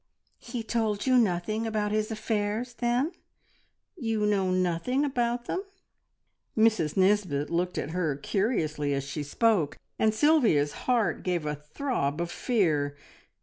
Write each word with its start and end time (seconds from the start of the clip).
"He 0.39 0.63
told 0.63 1.05
you 1.05 1.15
nothing 1.19 1.67
about 1.67 1.91
his 1.91 2.09
affairs, 2.09 2.73
then? 2.73 3.11
You 3.95 4.25
know 4.25 4.49
nothing 4.49 5.05
about 5.05 5.45
them?" 5.45 5.61
Mrs 6.57 6.97
Nisbet 6.97 7.51
looked 7.51 7.77
at 7.77 7.91
her 7.91 8.15
curiously 8.15 8.95
as 8.95 9.03
she 9.03 9.21
spoke, 9.21 9.77
and 9.99 10.11
Sylvia's 10.11 10.71
heart 10.89 11.21
gave 11.21 11.45
a 11.45 11.53
throb 11.53 12.19
of 12.19 12.31
fear. 12.31 12.97